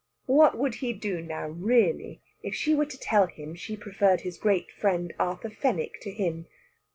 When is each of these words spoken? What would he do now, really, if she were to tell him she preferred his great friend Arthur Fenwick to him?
What 0.25 0.57
would 0.57 0.73
he 0.81 0.93
do 0.93 1.21
now, 1.21 1.47
really, 1.49 2.23
if 2.41 2.55
she 2.55 2.73
were 2.73 2.87
to 2.87 2.97
tell 2.97 3.27
him 3.27 3.53
she 3.53 3.77
preferred 3.77 4.21
his 4.21 4.39
great 4.39 4.71
friend 4.71 5.13
Arthur 5.19 5.51
Fenwick 5.51 6.01
to 6.01 6.09
him? 6.09 6.47